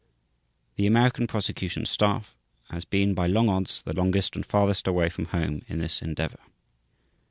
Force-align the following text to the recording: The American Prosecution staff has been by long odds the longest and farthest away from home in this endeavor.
The 0.77 0.87
American 0.87 1.27
Prosecution 1.27 1.85
staff 1.85 2.35
has 2.71 2.85
been 2.85 3.13
by 3.13 3.27
long 3.27 3.49
odds 3.49 3.83
the 3.83 3.93
longest 3.93 4.35
and 4.35 4.43
farthest 4.43 4.87
away 4.87 5.09
from 5.09 5.25
home 5.25 5.61
in 5.67 5.77
this 5.77 6.01
endeavor. 6.01 6.39